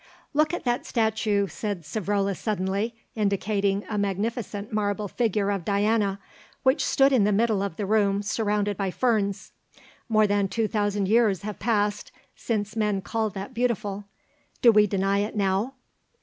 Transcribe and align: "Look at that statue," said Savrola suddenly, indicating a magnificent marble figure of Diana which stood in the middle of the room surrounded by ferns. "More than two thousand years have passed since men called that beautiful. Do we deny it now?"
"Look 0.33 0.51
at 0.51 0.63
that 0.63 0.87
statue," 0.87 1.45
said 1.45 1.83
Savrola 1.83 2.35
suddenly, 2.35 2.95
indicating 3.13 3.85
a 3.87 3.99
magnificent 3.99 4.73
marble 4.73 5.07
figure 5.07 5.51
of 5.51 5.63
Diana 5.63 6.19
which 6.63 6.83
stood 6.83 7.13
in 7.13 7.23
the 7.23 7.31
middle 7.31 7.61
of 7.61 7.75
the 7.75 7.85
room 7.85 8.23
surrounded 8.23 8.77
by 8.77 8.89
ferns. 8.89 9.51
"More 10.09 10.25
than 10.25 10.47
two 10.47 10.67
thousand 10.67 11.07
years 11.07 11.43
have 11.43 11.59
passed 11.59 12.11
since 12.35 12.75
men 12.75 13.03
called 13.03 13.35
that 13.35 13.53
beautiful. 13.53 14.05
Do 14.63 14.71
we 14.71 14.87
deny 14.87 15.19
it 15.19 15.35
now?" 15.35 15.75